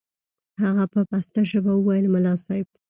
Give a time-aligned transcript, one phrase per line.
[0.61, 2.67] هغه په پسته ژبه وويل ملا صاحب.